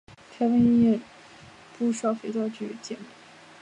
[0.31, 1.01] 凯文也出演
[1.77, 3.01] 不少肥皂剧节目。